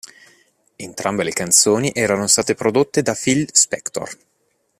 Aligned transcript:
Entrambe 0.79 1.23
le 1.23 1.31
canzoni 1.31 1.91
erano 1.93 2.25
state 2.25 2.55
prodotte 2.55 3.03
da 3.03 3.13
Phil 3.13 3.47
Spector. 3.53 4.09